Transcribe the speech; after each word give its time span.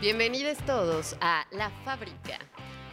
Bienvenidos 0.00 0.56
todos 0.64 1.14
a 1.20 1.44
La 1.50 1.68
Fábrica, 1.84 2.38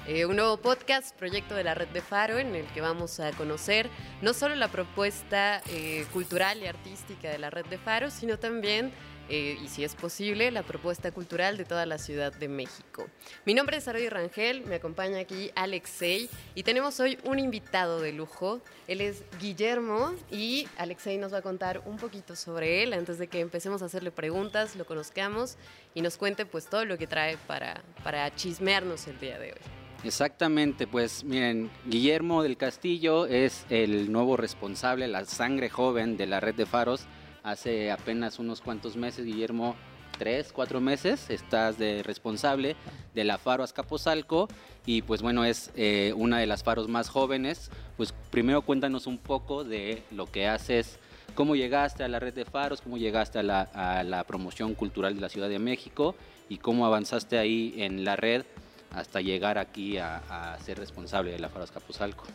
eh, 0.07 0.25
un 0.25 0.35
nuevo 0.35 0.57
podcast, 0.57 1.17
proyecto 1.17 1.55
de 1.55 1.63
la 1.63 1.73
Red 1.73 1.87
de 1.87 2.01
Faro, 2.01 2.37
en 2.37 2.53
el 2.53 2.65
que 2.73 2.81
vamos 2.81 3.21
a 3.21 3.31
conocer 3.31 3.89
no 4.21 4.33
solo 4.33 4.56
la 4.56 4.67
propuesta 4.67 5.62
eh, 5.70 6.06
cultural 6.12 6.62
y 6.62 6.67
artística 6.67 7.29
de 7.29 7.38
la 7.38 7.49
Red 7.49 7.67
de 7.67 7.78
Faro, 7.78 8.12
sino 8.12 8.39
también 8.39 8.92
eh, 9.29 9.57
y 9.63 9.67
si 9.67 9.83
es 9.83 9.96
posible, 9.96 10.51
la 10.51 10.63
propuesta 10.63 11.12
cultural 11.12 11.57
de 11.57 11.65
toda 11.65 11.85
la 11.85 11.97
Ciudad 11.97 12.33
de 12.33 12.47
México. 12.47 13.07
Mi 13.46 13.53
nombre 13.53 13.78
es 13.78 13.87
Arodi 13.87 14.10
Rangel, 14.10 14.65
me 14.65 14.75
acompaña 14.75 15.19
aquí 15.19 15.51
Alexei 15.55 16.30
y 16.55 16.63
tenemos 16.63 16.99
hoy 16.99 17.17
un 17.23 17.39
invitado 17.39 17.99
de 17.99 18.13
lujo. 18.13 18.61
Él 18.88 19.02
es 19.02 19.23
Guillermo 19.39 20.13
y 20.31 20.67
Alexei 20.77 21.17
nos 21.17 21.33
va 21.33 21.39
a 21.39 21.41
contar 21.41 21.81
un 21.85 21.97
poquito 21.97 22.35
sobre 22.35 22.83
él 22.83 22.93
antes 22.93 23.17
de 23.17 23.27
que 23.27 23.39
empecemos 23.39 23.81
a 23.81 23.85
hacerle 23.85 24.11
preguntas, 24.11 24.75
lo 24.75 24.85
conozcamos 24.85 25.57
y 25.94 26.02
nos 26.02 26.17
cuente 26.17 26.45
pues 26.45 26.67
todo 26.67 26.85
lo 26.85 26.97
que 26.97 27.07
trae 27.07 27.38
para, 27.47 27.81
para 28.03 28.33
chismearnos 28.33 29.07
el 29.07 29.19
día 29.19 29.38
de 29.39 29.53
hoy. 29.53 29.59
Exactamente, 30.03 30.85
pues 30.85 31.23
miren, 31.23 31.71
Guillermo 31.85 32.44
del 32.44 32.55
Castillo 32.55 33.25
es 33.25 33.66
el 33.69 34.11
nuevo 34.11 34.38
responsable, 34.38 35.07
la 35.07 35.25
sangre 35.25 35.69
joven 35.69 36.17
de 36.17 36.27
la 36.27 36.39
red 36.39 36.53
de 36.53 36.67
faros 36.67 37.07
hace 37.47 37.91
apenas 37.91 38.39
unos 38.39 38.59
cuantos 38.59 38.97
meses, 38.97 39.25
Guillermo, 39.25 39.75
tres, 40.19 40.51
cuatro 40.51 40.81
meses, 40.81 41.29
estás 41.29 41.77
de 41.77 42.03
responsable 42.03 42.75
de 43.15 43.23
la 43.23 43.38
Faro 43.38 43.63
Azcapotzalco 43.63 44.49
y 44.85 45.01
pues 45.01 45.21
bueno, 45.21 45.45
es 45.45 45.71
eh, 45.77 46.13
una 46.17 46.39
de 46.39 46.45
las 46.45 46.63
faros 46.63 46.89
más 46.89 47.07
jóvenes. 47.07 47.71
Pues 47.95 48.13
primero 48.31 48.63
cuéntanos 48.63 49.07
un 49.07 49.17
poco 49.17 49.63
de 49.63 50.03
lo 50.11 50.25
que 50.25 50.47
haces, 50.47 50.99
cómo 51.35 51.55
llegaste 51.55 52.03
a 52.03 52.09
la 52.09 52.19
red 52.19 52.33
de 52.33 52.44
faros, 52.44 52.81
cómo 52.81 52.97
llegaste 52.97 53.39
a 53.39 53.44
la, 53.44 54.25
promoción 54.27 54.75
cultural 54.75 55.16
de 55.16 55.22
la 55.22 55.29
Ciudad 55.29 55.47
de 55.47 55.59
México 55.59 56.16
y 56.50 56.57
cómo 56.57 56.85
avanzaste 56.85 57.38
ahí 57.38 57.75
en 57.77 58.03
la 58.03 58.17
red 58.17 58.44
hasta 58.91 59.22
llegar 59.22 59.57
aquí 59.57 59.97
a, 59.97 60.17
a 60.53 60.59
ser 60.59 60.79
responsable 60.79 61.31
de 61.31 61.39
la 61.39 61.47
Faro 61.47 61.63
Azcapotzalco. 61.63 62.25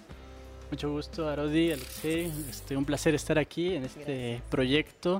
Mucho 0.73 0.91
gusto, 0.91 1.29
Arodi, 1.29 1.71
Alexei. 1.71 2.33
Este, 2.49 2.79
un 2.79 2.87
placer 2.87 3.15
estar 3.15 3.39
aquí 3.39 3.75
en 3.75 3.85
este 3.85 4.41
proyecto 4.49 5.19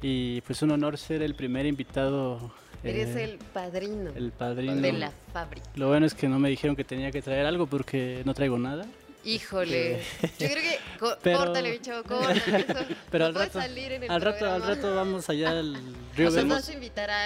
y 0.00 0.42
pues 0.42 0.62
un 0.62 0.70
honor 0.70 0.96
ser 0.96 1.22
el 1.22 1.34
primer 1.34 1.66
invitado. 1.66 2.52
Eres 2.84 3.16
eh, 3.16 3.24
el 3.24 3.38
padrino. 3.38 4.12
El 4.14 4.30
padrino. 4.30 4.76
De 4.76 4.92
la 4.92 5.10
fábrica. 5.32 5.68
Lo 5.74 5.88
bueno 5.88 6.06
es 6.06 6.14
que 6.14 6.28
no 6.28 6.38
me 6.38 6.48
dijeron 6.48 6.76
que 6.76 6.84
tenía 6.84 7.10
que 7.10 7.20
traer 7.20 7.46
algo 7.46 7.66
porque 7.66 8.22
no 8.24 8.32
traigo 8.32 8.58
nada. 8.58 8.86
Híjole. 9.26 10.00
Yo 10.22 10.28
creo 10.48 10.54
que 10.54 10.78
pero, 11.22 11.38
córtale, 11.38 11.72
bicho, 11.72 12.02
córtale. 12.08 12.64
pero 13.10 13.26
al 13.26 13.34
rato, 13.34 13.60
salir 13.60 13.92
en 13.92 14.04
el 14.04 14.10
al 14.10 14.20
rato, 14.22 14.50
al 14.50 14.62
rato 14.62 14.94
vamos 14.94 15.28
allá 15.28 15.50
al 15.50 15.74
río 16.16 16.30
Vemos 16.30 16.70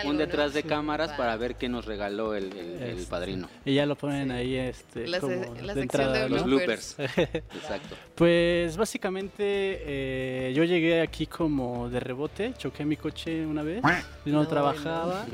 un 0.04 0.16
detrás 0.16 0.54
de 0.54 0.62
cámaras 0.62 1.12
para 1.12 1.36
ver 1.36 1.56
qué 1.56 1.68
nos 1.68 1.84
regaló 1.84 2.34
el, 2.34 2.56
el, 2.56 2.98
este, 2.98 3.10
padrino. 3.10 3.48
Y 3.66 3.74
ya 3.74 3.84
lo 3.84 3.96
ponen 3.96 4.30
ahí 4.30 4.56
este 4.56 5.06
la, 5.06 5.20
como 5.20 5.54
la 5.62 5.74
de 5.74 5.82
entrada, 5.82 6.22
de 6.22 6.28
los 6.30 6.44
bloopers. 6.44 6.96
Exacto. 6.98 7.96
Pues 8.14 8.78
básicamente 8.78 9.42
eh, 9.44 10.52
yo 10.54 10.64
llegué 10.64 11.02
aquí 11.02 11.26
como 11.26 11.90
de 11.90 12.00
rebote, 12.00 12.54
choqué 12.56 12.86
mi 12.86 12.96
coche 12.96 13.44
una 13.44 13.62
vez, 13.62 13.82
y 14.24 14.30
no, 14.30 14.48
trabajaba. 14.48 15.26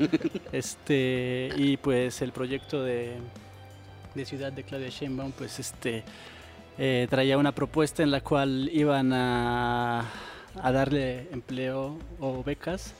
Este 0.51 1.49
y 1.55 1.77
pues 1.77 2.21
el 2.21 2.33
proyecto 2.33 2.83
de 2.83 3.15
de 4.17 4.25
Ciudad 4.25 4.51
de 4.51 4.63
Claudia 4.63 4.89
Sheinbaum 4.89 5.31
pues 5.31 5.59
este 5.59 6.03
eh, 6.77 7.07
traía 7.09 7.37
una 7.37 7.53
propuesta 7.53 8.03
en 8.03 8.11
la 8.11 8.21
cual 8.21 8.69
iban 8.71 9.11
a, 9.13 10.05
darle 10.55 11.27
empleo 11.31 11.97
o 12.19 12.43
becas 12.43 12.93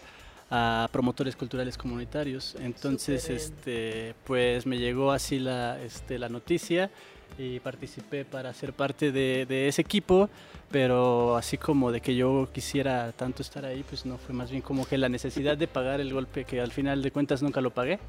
a 0.49 0.89
promotores 0.91 1.35
culturales 1.35 1.77
comunitarios. 1.77 2.55
Entonces, 2.59 3.29
este, 3.29 4.15
pues 4.25 4.65
me 4.65 4.77
llegó 4.77 5.11
así 5.11 5.39
la, 5.39 5.79
este, 5.81 6.17
la 6.17 6.29
noticia 6.29 6.89
y 7.37 7.59
participé 7.59 8.25
para 8.25 8.53
ser 8.53 8.73
parte 8.73 9.11
de, 9.11 9.45
de, 9.47 9.67
ese 9.67 9.81
equipo, 9.81 10.29
pero 10.71 11.35
así 11.35 11.57
como 11.57 11.91
de 11.91 12.01
que 12.01 12.15
yo 12.15 12.47
quisiera 12.51 13.11
tanto 13.11 13.41
estar 13.43 13.65
ahí, 13.65 13.83
pues 13.87 14.05
no 14.05 14.17
fue 14.17 14.33
más 14.33 14.49
bien 14.49 14.61
como 14.61 14.87
que 14.87 14.97
la 14.97 15.09
necesidad 15.09 15.57
de 15.57 15.67
pagar 15.67 15.99
el 15.99 16.13
golpe 16.13 16.45
que 16.45 16.61
al 16.61 16.71
final 16.71 17.03
de 17.03 17.11
cuentas 17.11 17.43
nunca 17.43 17.61
lo 17.61 17.71
pagué. 17.71 17.99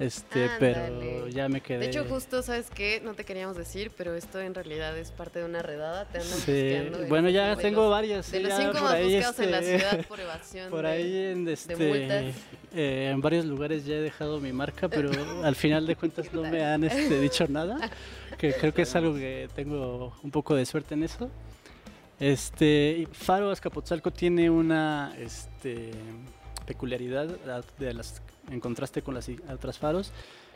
Este, 0.00 0.48
pero 0.58 1.28
ya 1.28 1.50
me 1.50 1.60
quedé. 1.60 1.80
De 1.80 1.86
hecho, 1.88 2.06
justo, 2.06 2.42
¿sabes 2.42 2.70
qué? 2.70 3.02
No 3.04 3.12
te 3.12 3.26
queríamos 3.26 3.54
decir, 3.54 3.92
pero 3.98 4.14
esto 4.14 4.40
en 4.40 4.54
realidad 4.54 4.96
es 4.96 5.12
parte 5.12 5.40
de 5.40 5.44
una 5.44 5.60
redada. 5.60 6.06
Te 6.06 6.20
andan 6.20 6.38
sí. 6.38 7.06
Bueno, 7.06 7.28
ya 7.28 7.54
tengo 7.56 7.90
varias. 7.90 8.32
De 8.32 8.40
los 8.40 8.54
cinco 8.54 8.80
más 8.80 8.98
buscados 8.98 9.38
en 9.40 9.50
la 9.50 9.58
este, 9.58 9.78
ciudad 9.78 10.06
por 10.06 10.20
evasión. 10.20 10.70
Por 10.70 10.86
ahí 10.86 11.26
en, 11.26 11.46
este, 11.46 12.32
eh, 12.72 13.10
en 13.12 13.20
varios 13.20 13.44
lugares 13.44 13.84
ya 13.84 13.96
he 13.96 14.00
dejado 14.00 14.40
mi 14.40 14.54
marca, 14.54 14.88
pero 14.88 15.10
al 15.44 15.54
final 15.54 15.86
de 15.86 15.94
cuentas 15.96 16.32
no 16.32 16.44
me 16.44 16.64
han 16.64 16.82
este, 16.82 17.20
dicho 17.20 17.46
nada. 17.46 17.90
Que 18.38 18.54
creo 18.54 18.72
que 18.72 18.82
es 18.82 18.96
algo 18.96 19.14
que 19.14 19.50
tengo 19.54 20.16
un 20.22 20.30
poco 20.30 20.54
de 20.54 20.64
suerte 20.64 20.94
en 20.94 21.02
eso. 21.02 21.30
Este, 22.18 23.06
Faro 23.12 23.50
Azcapotzalco 23.50 24.10
tiene 24.10 24.48
una 24.48 25.12
este, 25.18 25.90
peculiaridad 26.64 27.26
de 27.78 27.92
las 27.92 28.22
en 28.50 28.60
contraste 28.60 29.02
con 29.02 29.14
las 29.14 29.30
otras 29.52 29.78
faros, 29.78 30.12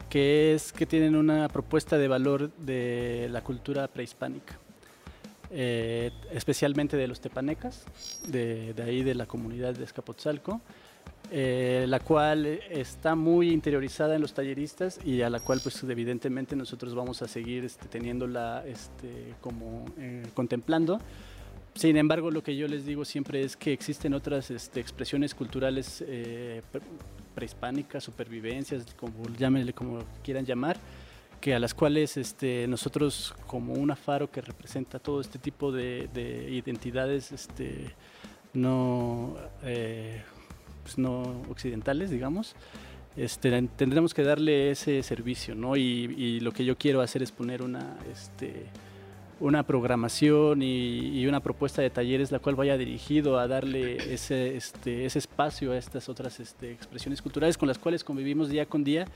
que 0.08 0.54
es 0.54 0.72
que 0.72 0.86
tienen 0.86 1.16
una 1.16 1.48
propuesta 1.48 1.98
de 1.98 2.08
valor 2.08 2.50
de 2.58 3.28
la 3.30 3.42
cultura 3.42 3.88
prehispánica. 3.88 4.58
Eh, 5.56 6.10
especialmente 6.32 6.96
de 6.96 7.06
los 7.06 7.20
tepanecas, 7.20 7.84
de, 8.26 8.74
ahí 8.84 9.04
de 9.04 9.14
la 9.14 9.26
comunidad 9.26 9.72
de 9.72 9.84
Escapotzalco, 9.84 10.60
eh, 11.30 11.84
la 11.88 12.00
cual 12.00 12.46
está 12.46 13.14
muy 13.14 13.50
interiorizada 13.52 14.16
en 14.16 14.20
los 14.20 14.34
talleristas 14.34 14.98
y 15.04 15.22
a 15.22 15.30
la 15.30 15.38
cual 15.38 15.60
pues 15.62 15.80
evidentemente 15.84 16.56
nosotros 16.56 16.96
vamos 16.96 17.22
a 17.22 17.28
seguir 17.28 17.64
este, 17.64 17.86
teniéndola 17.86 18.64
este, 18.66 19.34
como 19.40 19.84
eh, 19.96 20.24
contemplando. 20.34 20.98
Sin 21.74 21.96
embargo, 21.98 22.32
lo 22.32 22.42
que 22.42 22.56
yo 22.56 22.66
les 22.66 22.84
digo 22.84 23.04
siempre 23.04 23.42
es 23.42 23.56
que 23.56 23.72
existen 23.72 24.12
otras 24.12 24.50
este, 24.50 24.80
expresiones 24.80 25.36
culturales 25.36 26.02
prehispánicas, 27.34 28.04
supervivencias, 28.04 28.86
como 28.94 29.28
llámenle 29.36 29.72
como 29.72 30.00
quieran 30.22 30.44
llamar, 30.44 30.76
que 31.40 31.54
a 31.54 31.58
las 31.58 31.74
cuales 31.74 32.16
este, 32.16 32.66
nosotros 32.68 33.34
como 33.46 33.74
una 33.74 33.96
faro 33.96 34.30
que 34.30 34.40
representa 34.40 34.98
todo 34.98 35.20
este 35.20 35.38
tipo 35.38 35.72
de, 35.72 36.08
identidades 36.50 37.32
este, 37.32 37.94
no, 38.54 39.36
eh, 39.62 40.22
pues 40.82 40.96
no 40.96 41.42
occidentales, 41.50 42.10
digamos, 42.10 42.54
este, 43.16 43.62
tendremos 43.76 44.14
que 44.14 44.22
darle 44.22 44.70
ese 44.70 45.02
servicio, 45.02 45.54
¿no? 45.54 45.76
Y, 45.76 45.82
y, 46.16 46.40
lo 46.40 46.52
que 46.52 46.64
yo 46.64 46.76
quiero 46.76 47.00
hacer 47.00 47.22
es 47.22 47.30
poner 47.30 47.62
una, 47.62 47.96
este, 48.10 48.66
una 49.40 49.62
programación 49.62 50.62
y, 50.62 51.26
una 51.26 51.40
propuesta 51.40 51.82
de 51.82 51.90
talleres 51.90 52.30
la 52.30 52.38
cual 52.38 52.54
vaya 52.54 52.76
dirigido 52.76 53.38
a 53.38 53.48
darle 53.48 54.14
ese, 54.14 54.56
este, 54.56 55.04
ese 55.04 55.18
espacio 55.18 55.72
a 55.72 55.76
estas 55.76 56.08
otras 56.08 56.38
este, 56.40 56.72
expresiones 56.72 57.22
culturales 57.22 57.56
con 57.56 57.68
las 57.68 57.78
cuales 57.78 58.04
convivimos 58.04 58.48
día 58.48 58.66
con 58.66 58.84
día 58.84 59.06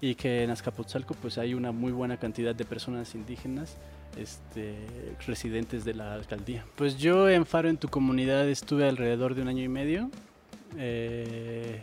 y 0.00 0.14
que 0.14 0.42
en 0.42 0.50
Azcapotzalco 0.50 1.14
pues 1.14 1.38
hay 1.38 1.54
una 1.54 1.72
muy 1.72 1.92
buena 1.92 2.16
cantidad 2.16 2.54
de 2.54 2.64
personas 2.64 3.14
indígenas 3.14 3.76
este, 4.16 4.74
residentes 5.26 5.84
de 5.84 5.94
la 5.94 6.14
alcaldía. 6.14 6.64
Pues 6.76 6.98
yo 6.98 7.28
en 7.28 7.46
Faro 7.46 7.68
en 7.68 7.76
tu 7.76 7.88
comunidad 7.88 8.48
estuve 8.48 8.88
alrededor 8.88 9.34
de 9.34 9.42
un 9.42 9.48
año 9.48 9.62
y 9.62 9.68
medio. 9.68 10.10
Eh, 10.76 11.80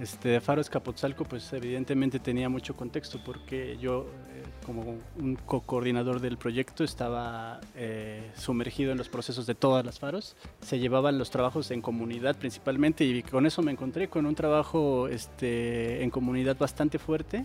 este, 0.00 0.40
Faro 0.40 0.60
Escapotzalco, 0.60 1.24
pues 1.24 1.52
evidentemente 1.52 2.18
tenía 2.18 2.48
mucho 2.48 2.74
contexto 2.74 3.20
porque 3.24 3.76
yo, 3.78 4.06
eh, 4.30 4.42
como 4.64 4.98
un 5.18 5.36
co-coordinador 5.36 6.20
del 6.20 6.38
proyecto, 6.38 6.84
estaba 6.84 7.60
eh, 7.76 8.30
sumergido 8.36 8.92
en 8.92 8.98
los 8.98 9.08
procesos 9.08 9.46
de 9.46 9.54
todas 9.54 9.84
las 9.84 9.98
faros. 9.98 10.36
Se 10.60 10.78
llevaban 10.78 11.18
los 11.18 11.30
trabajos 11.30 11.70
en 11.70 11.82
comunidad 11.82 12.36
principalmente 12.36 13.04
y 13.04 13.22
con 13.22 13.46
eso 13.46 13.62
me 13.62 13.72
encontré 13.72 14.08
con 14.08 14.26
un 14.26 14.34
trabajo 14.34 15.08
este, 15.08 16.02
en 16.02 16.10
comunidad 16.10 16.56
bastante 16.56 16.98
fuerte 16.98 17.44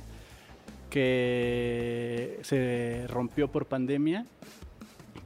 que 0.89 2.39
se 2.43 3.05
rompió 3.07 3.49
por 3.49 3.65
pandemia 3.65 4.25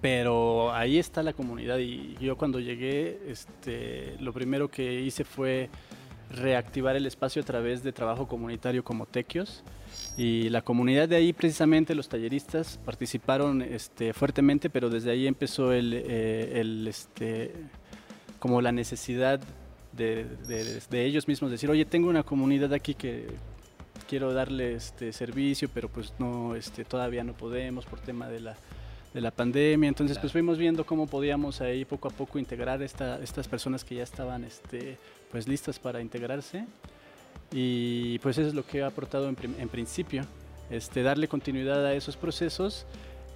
pero 0.02 0.74
ahí 0.74 0.98
está 0.98 1.22
la 1.22 1.34
comunidad 1.34 1.78
y 1.78 2.18
yo 2.20 2.36
cuando 2.36 2.60
llegué 2.60 3.20
este, 3.28 4.16
lo 4.20 4.34
primero 4.34 4.68
que 4.68 5.00
hice 5.02 5.24
fue 5.24 5.70
reactivar 6.32 6.96
el 6.96 7.06
espacio 7.06 7.42
a 7.42 7.46
través 7.46 7.84
de 7.84 7.92
trabajo 7.92 8.28
comunitario 8.28 8.84
como 8.84 9.06
Tequios. 9.06 9.64
Y 10.18 10.50
la 10.50 10.62
comunidad 10.62 11.08
de 11.08 11.16
ahí, 11.16 11.34
precisamente 11.34 11.96
los 11.96 12.10
talleristas, 12.10 12.80
participaron 12.84 13.62
este, 13.62 14.14
fuertemente, 14.14 14.70
pero 14.70 14.90
desde 14.90 15.12
ahí 15.12 15.28
empezó 15.28 15.72
el, 15.74 15.94
eh, 15.94 16.86
este, 16.88 17.54
como 18.40 18.62
la 18.62 18.72
necesidad 18.72 19.40
de, 19.94 20.26
ellos 20.92 21.28
mismos 21.28 21.52
decir, 21.52 21.70
oye, 21.70 21.86
tengo 21.86 22.10
una 22.10 22.24
comunidad 22.24 22.74
aquí 22.74 22.94
que 22.94 23.28
quiero 24.08 24.34
darle 24.34 24.76
este 24.76 25.14
servicio, 25.14 25.70
pero 25.74 25.90
pues 25.90 26.14
no, 26.20 26.56
este, 26.56 26.84
todavía 26.84 27.24
no 27.24 27.34
podemos 27.34 27.86
por 27.86 28.00
tema 28.00 28.28
de 28.28 28.40
la, 28.42 28.58
de 29.14 29.22
la 29.22 29.32
pandemia. 29.32 29.88
Entonces, 29.90 30.18
pues 30.18 30.32
fuimos 30.32 30.58
viendo 30.58 30.86
cómo 30.86 31.08
podíamos 31.08 31.62
ahí 31.62 31.86
poco 31.86 32.08
a 32.08 32.12
poco 32.12 32.40
integrar 32.40 32.82
esta, 32.82 33.22
estas 33.22 33.48
personas 33.48 33.84
que 33.84 33.96
ya 33.96 34.04
estaban 34.04 34.44
este, 34.44 34.98
pues 35.32 35.48
listas 35.48 35.80
para 35.80 36.02
integrarse. 36.02 36.66
y 37.52 38.20
pues 38.20 38.38
eso 38.38 38.48
es 38.48 38.54
lo 38.54 38.66
que 38.66 38.80
he 38.80 38.84
aportado 38.84 39.28
en, 39.28 39.36
en 39.60 39.70
principio, 39.70 40.24
este, 40.70 41.04
darle 41.04 41.28
continuidad 41.28 41.86
a 41.86 41.94
esos 41.94 42.16
procesos 42.16 42.86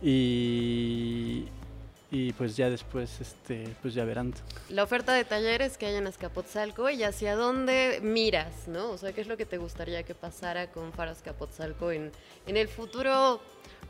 y, 0.02 1.46
y 2.12 2.32
pues 2.34 2.56
ya 2.56 2.70
después 2.70 3.20
este 3.20 3.68
pues 3.82 3.94
ya 3.94 4.06
verán. 4.06 4.34
La 4.70 4.84
oferta 4.84 5.14
de 5.14 5.26
talleres 5.26 5.78
que 5.78 5.88
hay 5.88 5.96
en 5.96 6.08
Azcapotzalco 6.08 6.90
y 6.90 7.04
hacia 7.04 7.36
dónde 7.36 8.00
miras, 8.02 8.68
¿no? 8.68 8.92
O 8.92 8.98
sea, 8.98 9.12
¿qué 9.12 9.22
es 9.22 9.28
lo 9.28 9.36
que 9.36 9.46
te 9.46 9.58
gustaría 9.58 10.04
que 10.04 10.16
pasara 10.16 10.72
con 10.72 10.94
Faro 10.94 11.12
Azcapotzalco 11.12 11.92
en, 11.92 12.12
en 12.48 12.58
el 12.58 12.68
futuro 12.70 13.42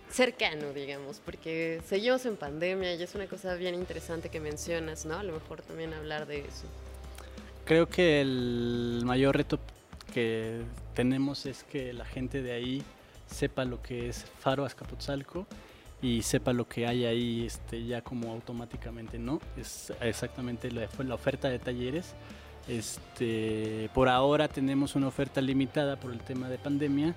cercano, 0.09 0.71
digamos? 0.73 1.21
Porque 1.23 1.81
seguimos 1.87 2.25
en 2.25 2.37
pandemia 2.37 2.95
y 2.95 3.03
es 3.03 3.15
una 3.15 3.27
cosa 3.27 3.55
bien 3.55 3.75
interesante 3.75 4.29
que 4.29 4.39
mencionas, 4.39 5.05
¿no? 5.05 5.17
A 5.17 5.23
lo 5.23 5.33
mejor 5.33 5.61
también 5.61 5.93
hablar 5.93 6.25
de 6.27 6.39
eso. 6.39 6.65
Creo 7.65 7.87
que 7.87 8.21
el 8.21 9.01
mayor 9.05 9.35
reto 9.35 9.59
que 10.13 10.61
tenemos 10.93 11.45
es 11.45 11.63
que 11.63 11.93
la 11.93 12.05
gente 12.05 12.41
de 12.41 12.51
ahí 12.53 12.83
sepa 13.27 13.65
lo 13.65 13.81
que 13.81 14.07
es 14.09 14.25
Faro 14.39 14.65
Azcapotzalco 14.65 15.47
y 16.01 16.21
sepa 16.21 16.53
lo 16.53 16.67
que 16.67 16.85
hay 16.85 17.05
ahí 17.05 17.45
este, 17.45 17.83
ya 17.83 18.01
como 18.01 18.31
automáticamente, 18.31 19.17
¿no? 19.17 19.41
Es 19.57 19.91
exactamente 20.01 20.71
la, 20.71 20.87
la 20.99 21.15
oferta 21.15 21.49
de 21.49 21.59
talleres. 21.59 22.13
Este, 22.67 23.89
por 23.93 24.09
ahora 24.09 24.47
tenemos 24.47 24.95
una 24.95 25.07
oferta 25.07 25.41
limitada 25.41 25.99
por 25.99 26.11
el 26.11 26.19
tema 26.19 26.49
de 26.49 26.57
pandemia. 26.57 27.15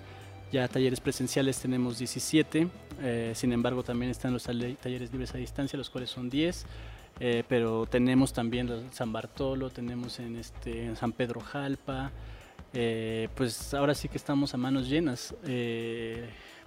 Ya 0.50 0.66
talleres 0.66 1.00
presenciales 1.00 1.58
tenemos 1.58 1.98
17, 1.98 2.68
eh, 3.02 3.32
sin 3.34 3.52
embargo 3.52 3.82
también 3.82 4.10
están 4.10 4.32
los 4.32 4.44
talleres 4.44 5.12
libres 5.12 5.34
a 5.34 5.38
distancia, 5.38 5.76
los 5.76 5.90
cuales 5.90 6.08
son 6.08 6.30
10. 6.30 6.64
Eh, 7.20 7.42
pero 7.48 7.84
tenemos 7.86 8.32
también 8.32 8.70
San 8.92 9.12
Bartolo, 9.12 9.70
tenemos 9.70 10.20
en, 10.20 10.36
este, 10.36 10.94
San 10.96 11.12
Pedro 11.12 11.40
Jalpa, 11.40 12.12
eh, 12.72 13.28
pues 13.34 13.74
ahora 13.74 13.94
sí 13.94 14.08
que 14.08 14.16
estamos 14.16 14.54
a 14.54 14.56
manos 14.56 14.88
llenas. 14.88 15.34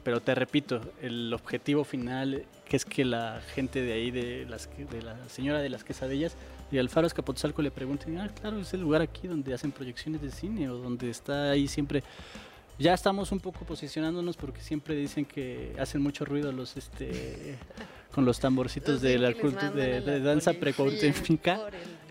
Pero 0.04 0.19
te 0.19 0.34
repito, 0.34 0.81
el 1.01 1.31
objetivo 1.34 1.84
final 1.84 2.44
que 2.66 2.77
es 2.77 2.86
que 2.86 3.04
la 3.04 3.42
gente 3.54 3.81
de 3.81 3.94
ahí, 3.94 4.12
de, 4.12 4.45
las, 4.50 4.69
de 4.77 5.01
la 5.01 5.18
señora 5.27 5.60
de 5.60 5.69
las 5.69 5.84
quesadillas, 5.84 6.36
y 6.72 6.77
al 6.77 6.89
Faro 6.89 7.06
Escapotzalco 7.06 7.62
le 7.62 7.69
pregunten, 7.69 8.18
ah, 8.18 8.30
claro, 8.30 8.60
es 8.60 8.74
el 8.74 8.81
lugar 8.81 9.01
aquí 9.01 9.27
donde 9.27 9.54
hacen 9.54 9.72
proyecciones 9.72 10.22
de 10.22 10.31
cine 10.31 10.69
o 10.69 10.77
donde 10.77 11.10
está 11.10 11.51
ahí 11.51 11.68
siempre. 11.68 12.01
Ya 12.81 12.94
estamos 12.94 13.31
un 13.31 13.39
poco 13.39 13.63
posicionándonos 13.66 14.38
porque 14.38 14.62
siempre 14.62 14.95
dicen 14.95 15.25
que 15.25 15.75
hacen 15.80 16.01
mucho 16.01 16.25
ruido 16.25 16.51
los 16.51 16.78
este 16.78 17.57
con 18.12 18.25
los 18.25 18.39
tamborcitos 18.39 19.01
de 19.01 19.18
la 19.19 19.30
de, 19.31 20.01
de, 20.01 20.19
danza 20.19 20.54
precontemplica. 20.54 21.60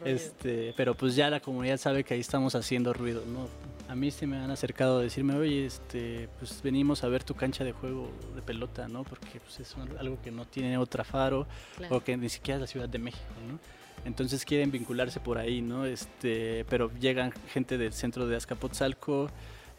Este, 0.05 0.72
pero 0.76 0.94
pues 0.94 1.14
ya 1.14 1.28
la 1.28 1.40
comunidad 1.40 1.76
sabe 1.76 2.05
que 2.05 2.14
ahí 2.14 2.20
estamos 2.20 2.55
haciendo 2.55 2.94
ruido, 2.94 3.22
¿no? 3.26 3.49
a 3.90 3.96
mí 3.96 4.12
se 4.12 4.25
me 4.25 4.37
han 4.37 4.52
acercado 4.52 5.00
a 5.00 5.02
decirme, 5.02 5.34
oye, 5.34 5.67
este, 5.67 6.28
pues 6.38 6.62
venimos 6.62 7.02
a 7.02 7.08
ver 7.08 7.25
tu 7.25 7.34
cancha 7.34 7.64
de 7.64 7.73
juego 7.73 8.08
de 8.37 8.40
pelota, 8.40 8.87
¿no? 8.87 9.02
Porque 9.02 9.40
pues, 9.40 9.58
es 9.58 9.75
algo 9.99 10.16
que 10.23 10.31
no 10.31 10.44
tiene 10.44 10.78
otra 10.78 11.02
faro 11.02 11.49
o 11.90 11.99
que 11.99 12.16
ni 12.16 12.28
siquiera 12.28 12.58
es 12.58 12.61
la 12.61 12.66
Ciudad 12.69 12.88
de 12.88 13.00
México, 13.00 13.26
¿no? 13.49 13.58
Entonces 14.05 14.44
quieren 14.44 14.70
vincularse 14.70 15.19
por 15.19 15.38
ahí, 15.38 15.61
¿no? 15.61 15.87
Este, 15.87 16.64
pero 16.70 16.93
llegan 17.00 17.32
gente 17.52 17.78
del 17.78 17.93
centro 17.93 18.28
de 18.28 18.37
Azcapotzalco, 18.37 19.28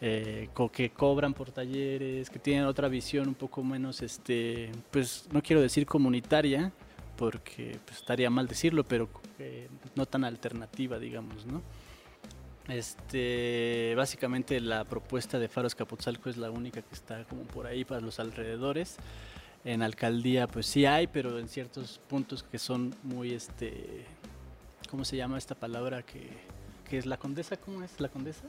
eh, 0.02 0.50
que 0.74 0.90
cobran 0.90 1.34
por 1.34 1.52
talleres, 1.52 2.30
que 2.30 2.40
tienen 2.40 2.66
otra 2.66 2.88
visión 2.88 3.28
un 3.28 3.36
poco 3.36 3.64
menos, 3.64 4.02
este, 4.02 4.72
pues 4.90 5.28
no 5.32 5.44
quiero 5.44 5.62
decir 5.62 5.86
comunitaria, 5.86 6.72
porque 7.16 7.78
pues, 7.86 8.00
estaría 8.00 8.30
mal 8.32 8.48
decirlo, 8.48 8.84
pero 8.84 9.08
eh, 9.38 9.68
no 9.96 10.08
tan 10.08 10.24
alternativa, 10.24 10.98
digamos, 10.98 11.46
¿no? 11.46 11.62
Este, 12.68 13.94
básicamente 13.96 14.60
la 14.60 14.86
propuesta 14.86 15.38
de 15.38 15.48
Faros 15.48 15.76
Capotzalco 15.76 16.30
es 16.30 16.38
la 16.38 16.50
única 16.50 16.82
que 16.82 16.94
está 16.94 17.24
como 17.26 17.44
por 17.44 17.68
ahí 17.68 17.86
para 17.86 18.02
los 18.02 18.20
alrededores. 18.20 18.98
En 19.66 19.84
alcaldía 19.84 20.48
pues 20.48 20.66
sí 20.66 20.86
hay, 20.86 21.08
pero 21.08 21.38
en 21.38 21.48
ciertos 21.48 22.00
puntos 22.08 22.44
que 22.44 22.58
son 22.58 22.96
muy 23.04 23.34
este 23.34 24.06
¿cómo 24.90 25.06
se 25.06 25.18
llama 25.18 25.38
esta 25.38 25.54
palabra 25.56 26.02
que, 26.04 26.28
que 26.90 26.98
es 26.98 27.06
la 27.06 27.18
condesa? 27.18 27.58
¿Cómo 27.58 27.84
es 27.84 28.00
la 28.00 28.10
condesa? 28.10 28.46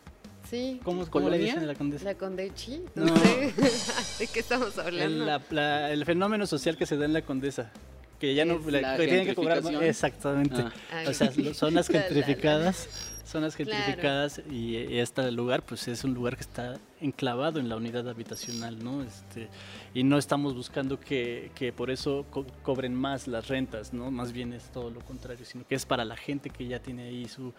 Sí. 0.49 0.81
¿Cómo, 0.85 1.07
¿cómo 1.09 1.31
le 1.31 1.39
dicen 1.39 1.61
a 1.61 1.67
la 1.67 1.75
condesa? 1.75 2.05
La 2.05 2.15
condechi, 2.15 2.83
no, 2.95 3.17
sé 3.17 3.53
de 4.19 4.27
qué 4.27 4.41
estamos 4.41 4.77
hablando. 4.79 5.41
El, 5.51 5.59
el 5.59 6.05
fenómeno 6.05 6.47
social 6.47 6.77
que 6.77 6.87
se 6.87 6.97
da 6.97 7.05
en 7.05 7.13
la 7.13 7.23
condesa 7.23 7.71
que 8.19 8.35
ya 8.37 8.45
no 8.45 8.59
tienen 8.59 9.27
que 9.27 9.35
cobrar 9.35 9.65
exactamente 9.83 10.63
ah. 10.93 11.03
o 11.09 11.13
sea 11.13 11.33
son 11.55 11.75
las 11.75 11.89
gentrificadas 11.89 12.87
zonas 13.25 13.55
gentrificadas 13.55 14.43
y, 14.51 14.77
este 14.99 15.31
lugar 15.33 15.63
pues 15.63 15.89
es 15.89 16.05
un 16.05 16.15
lugar 16.15 16.37
que 16.37 16.43
está 16.43 16.79
enclavado 17.01 17.59
en 17.61 17.69
la 17.69 17.77
unidad 17.77 18.09
habitacional, 18.09 18.83
¿no? 18.83 19.03
Este, 19.03 19.49
y 19.95 20.05
no 20.05 20.19
estamos 20.19 20.55
buscando 20.55 21.01
que, 21.01 21.51
que 21.55 21.73
por 21.73 21.91
eso 21.91 22.27
cobren 22.63 22.95
más 22.95 23.27
las 23.27 23.49
rentas, 23.49 23.93
¿no? 23.93 24.11
Más 24.11 24.33
bien 24.33 24.53
es 24.53 24.65
todo 24.71 24.91
lo 24.91 25.01
contrario, 25.01 25.45
sino 25.45 25.67
que 25.67 25.75
es 25.75 25.87
para 25.87 26.05
la 26.05 26.17
gente 26.17 26.51
que 26.51 26.67
ya 26.67 26.81
tiene 26.81 27.05
ahí 27.05 27.27
su 27.27 27.55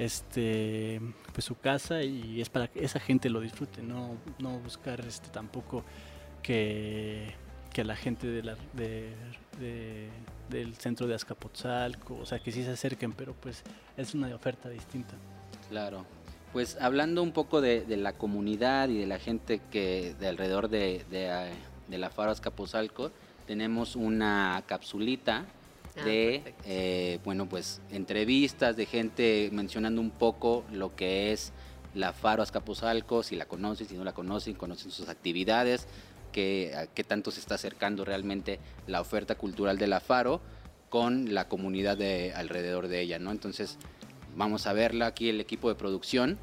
este 0.00 1.00
pues 1.32 1.44
su 1.44 1.58
casa 1.58 2.02
y 2.02 2.40
es 2.40 2.48
para 2.48 2.68
que 2.68 2.82
esa 2.84 2.98
gente 2.98 3.28
lo 3.28 3.40
disfrute, 3.40 3.82
no, 3.82 4.16
no 4.38 4.58
buscar 4.58 5.00
este 5.00 5.28
tampoco 5.28 5.84
que, 6.42 7.34
que 7.72 7.84
la 7.84 7.96
gente 7.96 8.26
de 8.26 8.42
la, 8.42 8.56
de, 8.72 9.12
del 10.48 10.74
centro 10.76 11.06
de 11.06 11.14
Azcapotzalco, 11.14 12.16
o 12.16 12.26
sea, 12.26 12.38
que 12.38 12.50
sí 12.50 12.64
se 12.64 12.70
acerquen, 12.70 13.12
pero 13.12 13.34
pues 13.34 13.62
es 13.96 14.14
una 14.14 14.34
oferta 14.34 14.68
distinta. 14.68 15.14
Claro. 15.68 16.06
Pues 16.52 16.78
hablando 16.80 17.22
un 17.22 17.32
poco 17.32 17.60
de, 17.60 17.84
la 17.96 18.14
comunidad 18.14 18.88
y 18.88 18.98
de 18.98 19.06
la 19.06 19.18
gente 19.18 19.60
que 19.70 20.14
de 20.18 20.28
alrededor 20.28 20.68
de, 20.68 21.04
de, 21.10 21.98
la 21.98 22.10
Faro 22.10 22.32
Azcapotzalco, 22.32 23.12
tenemos 23.46 23.96
una 23.96 24.62
capsulita 24.66 25.44
ah, 25.96 26.04
de, 26.04 26.54
eh, 26.64 27.18
bueno, 27.24 27.48
pues 27.48 27.80
entrevistas 27.90 28.76
de 28.76 28.86
gente 28.86 29.48
mencionando 29.52 30.00
un 30.00 30.10
poco 30.10 30.64
lo 30.72 30.94
que 30.94 31.32
es 31.32 31.52
la 31.94 32.12
Faro 32.12 32.42
Azcapotzalco, 32.42 33.22
si 33.22 33.36
la 33.36 33.46
conocen, 33.46 33.88
si 33.88 33.96
no 33.96 34.04
la 34.04 34.12
conocen, 34.12 34.54
conocen 34.54 34.90
sus 34.90 35.08
actividades, 35.08 35.86
qué, 36.32 36.88
qué 36.94 37.04
tanto 37.04 37.30
se 37.30 37.40
está 37.40 37.56
acercando 37.56 38.04
realmente 38.04 38.60
la 38.86 39.00
oferta 39.00 39.34
cultural 39.34 39.78
de 39.78 39.86
la 39.88 40.00
Faro 40.00 40.40
con 40.88 41.34
la 41.34 41.48
comunidad 41.48 41.96
de 41.96 42.32
alrededor 42.34 42.88
de 42.88 43.00
ella, 43.00 43.18
¿no? 43.18 43.30
Entonces, 43.30 43.78
vamos 44.36 44.66
a 44.66 44.72
verla 44.72 45.06
aquí 45.06 45.28
el 45.28 45.40
equipo 45.40 45.68
de 45.68 45.74
producción 45.74 46.38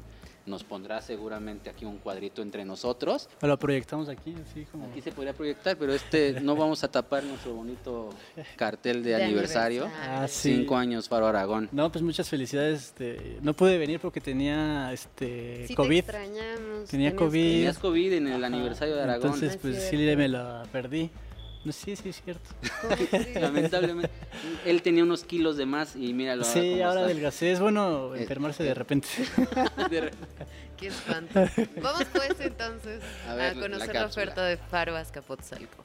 nos 0.48 0.64
pondrá 0.64 1.00
seguramente 1.00 1.70
aquí 1.70 1.84
un 1.84 1.98
cuadrito 1.98 2.42
entre 2.42 2.64
nosotros. 2.64 3.28
Lo 3.40 3.58
proyectamos 3.58 4.08
aquí, 4.08 4.34
así 4.42 4.64
como... 4.64 4.86
Aquí 4.86 5.00
se 5.00 5.12
podría 5.12 5.32
proyectar, 5.32 5.76
pero 5.76 5.92
este 5.92 6.40
no 6.40 6.56
vamos 6.56 6.82
a 6.84 6.90
tapar 6.90 7.24
nuestro 7.24 7.54
bonito 7.54 8.10
cartel 8.56 9.02
de, 9.02 9.14
aniversario. 9.14 9.88
Ah, 10.02 10.26
Cinco 10.28 10.76
años 10.76 11.08
Faro 11.08 11.26
Aragón. 11.26 11.68
No, 11.72 11.90
pues 11.90 12.02
muchas 12.02 12.28
felicidades. 12.28 12.86
Este, 12.86 13.38
no 13.42 13.54
pude 13.54 13.78
venir 13.78 14.00
porque 14.00 14.20
tenía 14.20 14.92
este 14.92 15.66
COVID. 15.74 16.04
Tenía 16.88 17.14
COVID. 17.14 17.52
Tenías 17.52 17.78
COVID 17.78 18.12
en 18.14 18.26
el 18.28 18.44
aniversario 18.44 18.96
de 18.96 19.02
Aragón. 19.02 19.34
Entonces, 19.34 19.56
pues 19.56 19.88
sí 19.88 19.96
me 19.96 20.28
la 20.28 20.64
perdí. 20.72 21.10
Sí, 21.72 21.96
sí, 21.96 22.10
es 22.10 22.22
cierto. 22.22 22.48
Lamentablemente. 23.40 24.10
Él 24.64 24.82
tenía 24.82 25.02
unos 25.02 25.24
kilos 25.24 25.56
de 25.56 25.66
más 25.66 25.96
y 25.96 26.12
míralo. 26.12 26.44
Sí, 26.44 26.80
ahora, 26.80 27.02
adelgacé. 27.02 27.52
Es 27.52 27.60
bueno 27.60 28.14
eh, 28.14 28.22
enfermarse 28.22 28.62
de 28.62 28.70
eh. 28.70 28.74
repente. 28.74 29.08
Qué 30.76 30.86
espanto. 30.86 31.40
Vamos 31.82 32.04
pues 32.12 32.40
entonces 32.40 33.02
a, 33.26 33.54
conocer 33.54 33.94
la, 33.94 34.06
oferta 34.06 34.44
de 34.44 34.56
Faro 34.56 34.96
Azcapotzalco. 34.96 35.84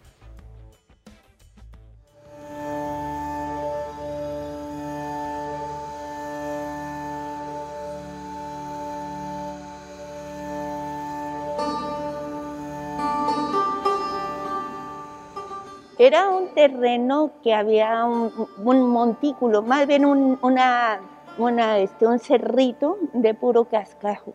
Era 16.05 16.27
un 16.27 16.49
terreno 16.49 17.31
que 17.41 17.53
había 17.53 18.03
un, 18.03 18.89
montículo, 18.89 19.61
más 19.61 19.87
bien 19.87 20.03
un, 20.03 20.37
una, 20.41 20.99
una, 21.37 21.77
este, 21.77 22.05
un 22.05 22.19
cerrito 22.19 22.97
de 23.13 23.33
puro 23.33 23.69
cascajo. 23.69 24.33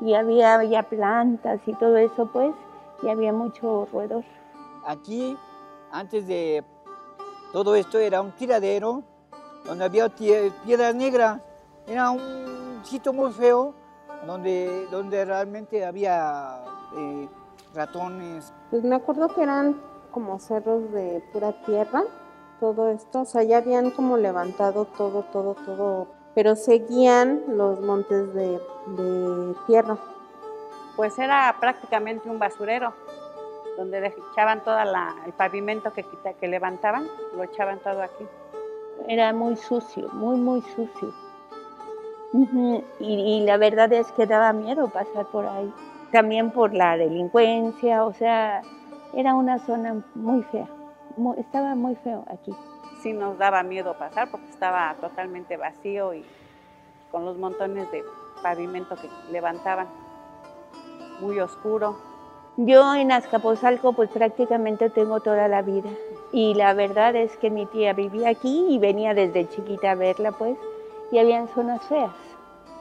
Y 0.00 0.14
había 0.14 0.64
ya 0.64 0.82
plantas 0.82 1.60
y 1.66 1.74
todo 1.74 1.98
eso, 1.98 2.30
pues, 2.32 2.54
y 3.02 3.10
había 3.10 3.34
mucho 3.34 3.86
roedor. 3.92 4.24
Aquí, 4.86 5.36
antes 5.92 6.26
de 6.26 6.64
todo 7.52 7.74
esto, 7.74 7.98
era 7.98 8.22
un 8.22 8.32
tiradero 8.32 9.02
donde 9.66 9.84
había 9.84 10.08
piedra 10.08 10.94
negra. 10.94 11.38
Era 11.86 12.12
un 12.12 12.80
sitio 12.82 13.12
muy 13.12 13.30
feo 13.30 13.74
donde, 14.26 14.86
donde 14.90 15.22
realmente 15.26 15.84
había 15.84 16.64
eh, 16.96 17.28
ratones. 17.74 18.54
Pues 18.70 18.82
me 18.82 18.96
acuerdo 18.96 19.28
que 19.28 19.42
eran 19.42 19.76
como 20.14 20.38
cerros 20.38 20.92
de 20.92 21.20
pura 21.32 21.52
tierra, 21.66 22.04
todo 22.60 22.88
esto, 22.90 23.22
o 23.22 23.24
sea, 23.24 23.42
ya 23.42 23.58
habían 23.58 23.90
como 23.90 24.16
levantado 24.16 24.84
todo, 24.84 25.24
todo, 25.24 25.54
todo, 25.54 26.06
pero 26.36 26.54
seguían 26.54 27.42
los 27.48 27.80
montes 27.80 28.32
de, 28.32 28.60
tierra. 29.66 29.98
Pues 30.94 31.18
era 31.18 31.56
prácticamente 31.58 32.30
un 32.30 32.38
basurero, 32.38 32.94
donde 33.76 34.14
echaban 34.30 34.62
todo 34.62 34.78
el 34.78 35.32
pavimento 35.32 35.92
que, 35.92 36.06
que 36.40 36.46
levantaban, 36.46 37.08
lo 37.36 37.42
echaban 37.42 37.80
todo 37.80 38.00
aquí. 38.00 38.24
Era 39.08 39.32
muy 39.32 39.56
sucio, 39.56 40.08
muy, 40.12 40.36
muy 40.36 40.62
sucio. 40.62 41.12
y, 43.00 43.42
la 43.44 43.56
verdad 43.56 43.92
es 43.92 44.12
que 44.12 44.26
daba 44.26 44.52
miedo 44.52 44.88
pasar 44.90 45.26
por 45.26 45.44
ahí. 45.46 45.74
También 46.12 46.52
por 46.52 46.72
la 46.72 46.96
delincuencia, 46.96 48.04
o 48.04 48.12
sea, 48.12 48.62
era 49.16 49.34
una 49.34 49.58
zona 49.58 50.02
muy 50.14 50.42
fea. 50.44 50.68
estaba 51.38 51.74
muy 51.74 51.94
feo 51.96 52.24
aquí. 52.28 52.52
Sí 53.00 53.12
nos 53.12 53.38
daba 53.38 53.62
miedo 53.62 53.96
pasar 53.98 54.30
porque 54.30 54.48
estaba 54.48 54.94
totalmente 55.00 55.56
vacío 55.56 56.14
y 56.14 56.24
con 57.10 57.24
los 57.24 57.36
montones 57.36 57.90
de 57.92 58.02
pavimento 58.42 58.96
que 58.96 59.08
levantaban. 59.30 59.86
Muy 61.20 61.38
oscuro. 61.38 61.96
Yo 62.56 62.94
en 62.94 63.12
Azcapotzalco 63.12 63.92
pues 63.92 64.10
prácticamente 64.10 64.90
tengo 64.90 65.20
toda 65.20 65.48
la 65.48 65.62
vida 65.62 65.90
y 66.32 66.54
la 66.54 66.72
verdad 66.74 67.14
es 67.16 67.36
que 67.36 67.50
mi 67.50 67.66
tía 67.66 67.92
vivía 67.92 68.28
aquí 68.28 68.66
y 68.68 68.78
venía 68.78 69.14
desde 69.14 69.48
chiquita 69.48 69.92
a 69.92 69.94
verla 69.94 70.32
pues 70.32 70.56
y 71.10 71.18
habían 71.18 71.48
zonas 71.48 71.82
feas. 71.88 72.33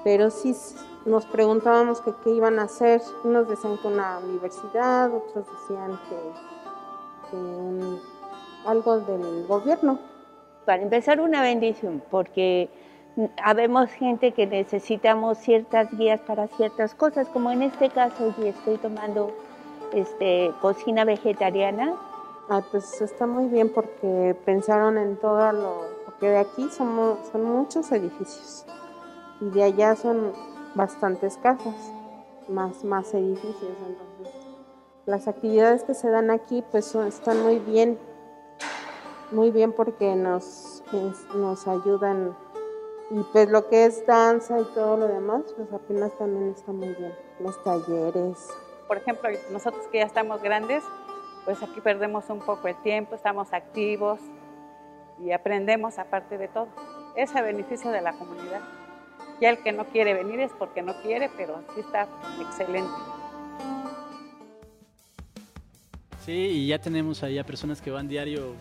Pero 0.04 0.30
sí 0.30 0.54
nos 1.06 1.26
preguntábamos 1.26 2.02
que 2.02 2.14
qué 2.24 2.32
iban 2.32 2.60
a 2.60 2.64
hacer, 2.64 3.02
unos 3.24 3.48
decían 3.50 3.78
que 3.78 3.88
una 3.88 4.20
universidad, 4.20 5.14
otros 5.14 5.46
decían 5.52 6.00
que, 6.10 6.18
algo 8.66 9.00
del 9.00 9.48
gobierno. 9.48 10.00
Para 10.66 10.82
empezar 10.82 11.20
una 11.20 11.42
bendición, 11.42 12.02
porque 12.10 12.70
habemos 13.42 13.90
gente 13.92 14.32
que 14.32 14.46
necesitamos 14.48 15.38
ciertas 15.40 15.92
guías 15.92 16.22
para 16.22 16.48
ciertas 16.48 16.96
cosas, 16.96 17.28
como 17.30 17.52
en 17.52 17.64
este 17.64 17.90
caso 17.90 18.34
yo 18.38 18.46
estoy 18.46 18.78
tomando 18.78 19.32
este, 19.94 20.52
cocina 20.62 21.06
vegetariana. 21.06 21.96
Ah, 22.50 22.62
pues 22.72 23.02
está 23.02 23.26
muy 23.26 23.48
bien 23.48 23.70
porque 23.70 24.36
pensaron 24.46 24.98
en 24.98 25.18
todo 25.18 25.52
lo, 25.54 25.82
porque 26.06 26.30
de 26.30 26.38
aquí 26.38 26.70
somos, 26.70 27.18
son 27.32 27.44
muchos 27.44 27.92
edificios 27.92 28.66
y 29.44 29.50
de 29.50 29.64
allá 29.64 29.96
son 29.96 30.32
bastantes 30.76 31.38
casas, 31.38 31.76
más, 32.48 32.84
más 32.84 33.14
edificios. 33.14 33.74
Entonces, 33.88 34.34
las 35.06 35.28
actividades 35.28 35.84
que 35.84 35.94
se 35.94 36.10
dan 36.10 36.32
aquí 36.32 36.64
pues 36.72 36.96
están 36.96 37.42
muy 37.44 37.60
bien, 37.60 37.98
muy 39.32 39.52
bien 39.52 39.74
porque 39.74 40.16
nos, 40.16 40.84
nos 41.36 41.68
ayudan 41.68 42.36
y 43.10 43.22
pues 43.32 43.50
lo 43.50 43.68
que 43.68 43.86
es 43.86 44.06
danza 44.08 44.60
y 44.60 44.64
todo 44.74 44.98
lo 44.98 45.08
demás, 45.08 45.44
pues 45.56 45.72
apenas 45.74 46.18
también 46.18 46.50
está 46.50 46.72
muy 46.72 46.94
bien. 46.96 47.14
Los 47.40 47.62
talleres. 47.64 48.48
Por 48.88 48.98
ejemplo, 48.98 49.30
nosotros 49.52 49.86
que 49.92 50.00
ya 50.00 50.06
estamos 50.06 50.42
grandes, 50.42 50.84
pues 51.46 51.62
aquí 51.62 51.82
perdemos 51.82 52.30
un 52.30 52.40
poco 52.40 52.68
el 52.68 52.82
tiempo, 52.82 53.16
estamos 53.16 53.52
activos 53.54 54.20
y 55.20 55.32
aprendemos 55.32 56.00
aparte 56.00 56.38
de 56.38 56.48
todo. 56.48 56.68
Es 57.16 57.36
a 57.36 57.42
beneficio 57.42 57.92
de 57.92 58.02
la 58.02 58.14
comunidad. 58.14 58.62
Ya 59.44 59.50
el 59.50 59.58
que 59.58 59.74
no 59.74 59.84
quiere 59.84 60.14
venir 60.14 60.40
es 60.40 60.54
porque 60.58 60.82
no 60.82 60.96
quiere, 61.02 61.30
pero 61.36 61.62
sí 61.76 61.82
está 61.82 62.08
excelente. 62.40 62.94
Sí, 66.26 66.32
y 66.32 66.68
ya 66.68 66.80
tenemos 66.80 67.24
ahí 67.24 67.38
a 67.38 67.44
personas 67.44 67.82
que 67.82 67.92
van 67.92 68.08
diario, 68.08 68.56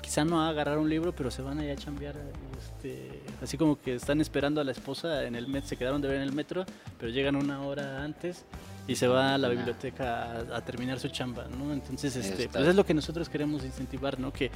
quizá 0.00 0.24
no 0.24 0.40
a 0.40 0.48
agarrar 0.48 0.78
un 0.78 0.88
libro, 0.88 1.12
pero 1.12 1.30
se 1.30 1.42
van 1.42 1.58
allá 1.58 1.74
a 1.74 1.76
chambear. 1.76 2.14
Este, 2.56 3.20
así 3.42 3.58
como 3.58 3.78
que 3.78 3.96
están 3.96 4.22
esperando 4.22 4.62
a 4.62 4.64
la 4.64 4.72
esposa 4.72 5.26
en 5.26 5.34
el 5.34 5.48
metro, 5.48 5.68
se 5.68 5.76
quedaron 5.76 6.00
de 6.00 6.08
ver 6.08 6.16
en 6.16 6.22
el 6.22 6.32
metro, 6.32 6.64
pero 6.98 7.12
llegan 7.12 7.36
una 7.36 7.60
hora 7.60 8.02
antes 8.02 8.46
y 8.88 8.96
se 8.96 9.06
va 9.06 9.34
a 9.34 9.38
la 9.38 9.50
biblioteca 9.50 10.46
a, 10.50 10.62
terminar 10.62 10.98
su 10.98 11.08
chamba, 11.08 11.46
¿no? 11.58 11.74
Entonces, 11.74 12.16
este, 12.16 12.48
pues 12.48 12.66
es 12.66 12.74
lo 12.74 12.86
que 12.86 12.94
nosotros 12.94 13.28
queremos 13.28 13.62
incentivar, 13.62 14.18
¿no? 14.18 14.32
Que 14.32 14.50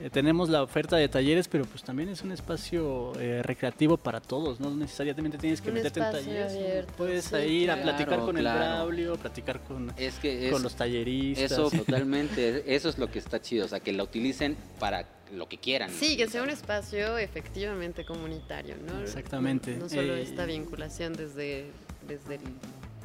eh, 0.00 0.08
tenemos 0.08 0.48
la 0.48 0.62
oferta 0.62 0.96
de 0.96 1.08
talleres, 1.08 1.46
pero 1.46 1.66
pues 1.66 1.82
también 1.82 2.08
es 2.08 2.22
un 2.22 2.32
espacio 2.32 3.12
eh, 3.20 3.42
recreativo 3.42 3.98
para 3.98 4.20
todos, 4.20 4.58
no 4.58 4.70
necesariamente 4.70 5.36
tienes 5.36 5.60
que 5.60 5.70
meterte 5.70 6.00
en 6.00 6.10
talleres. 6.10 6.86
puedes 6.96 7.30
ir 7.32 7.70
a 7.70 7.82
platicar 7.82 8.20
con 8.20 8.38
el 8.38 8.44
Braulio, 8.44 9.16
platicar 9.16 9.60
con, 9.60 9.92
es 9.98 10.14
que 10.14 10.50
con 10.50 10.62
los 10.62 10.74
talleristas. 10.74 11.52
Eso 11.52 11.70
totalmente, 11.84 12.74
eso 12.74 12.88
es 12.88 12.96
lo 12.96 13.10
que 13.10 13.18
está 13.18 13.42
chido, 13.42 13.66
o 13.66 13.68
sea, 13.68 13.80
que 13.80 13.92
la 13.92 14.02
utilicen 14.02 14.56
para 14.78 15.06
lo 15.32 15.48
que 15.48 15.58
quieran. 15.58 15.90
Sí, 15.90 16.16
que 16.16 16.28
sea 16.28 16.42
un 16.42 16.50
espacio 16.50 17.18
efectivamente 17.18 18.06
comunitario, 18.06 18.76
¿no? 18.86 19.02
Exactamente. 19.02 19.76
No, 19.76 19.88
solo 19.88 20.14
eh, 20.14 20.22
esta 20.22 20.46
vinculación 20.46 21.12
desde, 21.12 21.66
desde 22.08 22.36
el 22.36 22.42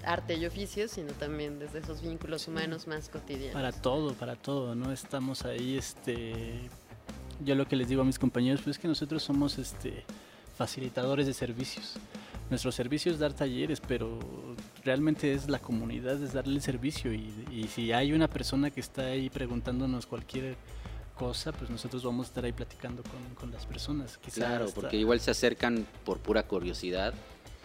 arte 0.05 0.35
y 0.35 0.45
oficio, 0.45 0.87
sino 0.87 1.11
también 1.11 1.59
desde 1.59 1.79
esos 1.79 2.01
vínculos 2.01 2.47
humanos 2.47 2.87
más 2.87 3.09
cotidianos. 3.09 3.53
Para 3.53 3.73
todo, 3.73 4.13
para 4.13 4.35
todo, 4.37 4.75
¿no? 4.75 4.93
Estamos 4.93 5.43
ahí, 5.43 5.77
este 5.77 6.69
yo 7.43 7.55
lo 7.55 7.67
que 7.67 7.75
les 7.75 7.87
digo 7.87 8.01
a 8.01 8.05
mis 8.05 8.19
compañeros 8.19 8.61
pues 8.61 8.77
es 8.77 8.81
que 8.81 8.87
nosotros 8.87 9.23
somos 9.23 9.57
este 9.57 10.03
facilitadores 10.57 11.27
de 11.27 11.33
servicios. 11.33 11.95
Nuestro 12.49 12.71
servicio 12.71 13.11
es 13.11 13.19
dar 13.19 13.33
talleres, 13.33 13.81
pero 13.81 14.19
realmente 14.83 15.33
es 15.33 15.49
la 15.49 15.59
comunidad, 15.59 16.21
es 16.21 16.33
darle 16.33 16.55
el 16.55 16.61
servicio 16.61 17.11
y, 17.13 17.67
si 17.73 17.91
hay 17.91 18.13
una 18.13 18.29
persona 18.29 18.69
que 18.69 18.79
está 18.79 19.07
ahí 19.07 19.29
preguntándonos 19.29 20.05
cualquier 20.05 20.55
cosa, 21.15 21.51
pues 21.51 21.69
nosotros 21.69 22.03
vamos 22.03 22.27
a 22.27 22.29
estar 22.29 22.45
ahí 22.45 22.53
platicando 22.53 23.03
con, 23.03 23.35
con 23.35 23.51
las 23.51 23.65
personas. 23.65 24.17
claro, 24.33 24.67
porque 24.73 24.97
igual 24.97 25.19
se 25.19 25.31
acercan 25.31 25.85
por 26.05 26.19
pura 26.19 26.43
curiosidad 26.43 27.13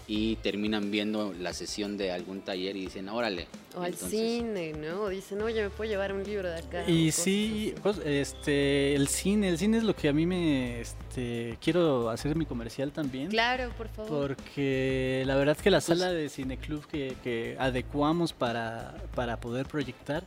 y 0.07 0.37
terminan 0.37 0.91
viendo 0.91 1.33
la 1.39 1.53
sesión 1.53 1.97
de 1.97 2.13
algún 2.13 2.41
taller 2.43 2.77
y 2.77 2.83
dicen, 2.83 3.09
órale. 3.09 3.47
O 3.77 3.83
al 3.83 3.95
cine, 3.95 4.73
¿no? 4.73 5.03
O 5.03 5.09
dicen, 5.09 5.41
oye, 5.43 5.63
me 5.63 5.71
puedo 5.71 5.89
llevar 5.89 6.13
un 6.13 6.25
libro 6.25 6.49
de 6.49 6.59
acá. 6.59 6.89
Y 6.89 7.13
sí, 7.13 7.75
pues, 7.83 7.99
este, 8.05 8.95
el 8.95 9.09
cine, 9.09 9.49
el 9.49 9.59
cine 9.59 9.79
es 9.79 9.85
lo 9.85 9.95
que 9.95 10.09
a 10.09 10.13
mí 10.13 10.27
me, 10.27 10.81
este, 10.81 11.57
quiero 11.63 12.11
hacer 12.11 12.35
mi 12.37 12.47
comercial 12.47 12.93
también. 12.93 13.29
Claro, 13.31 13.71
por 13.77 13.89
favor. 13.89 14.29
Porque 14.29 15.23
la 15.27 15.37
verdad 15.37 15.57
es 15.57 15.63
que 15.63 15.71
la 15.71 15.81
sala 15.81 16.13
de 16.13 16.29
cineclub 16.29 16.87
que, 16.87 17.15
que 17.23 17.57
adecuamos 17.59 18.33
para, 18.33 18.97
para 19.15 19.39
poder 19.39 19.67
proyectar 19.67 20.25